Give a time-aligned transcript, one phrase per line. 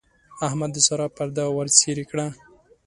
[0.47, 2.27] احمد د سارا پرده ورڅېرې کړه.